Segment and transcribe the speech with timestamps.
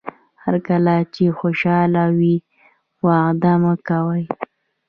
[0.43, 2.35] هر کله چې خوشاله وئ
[3.05, 4.23] وعده مه کوئ.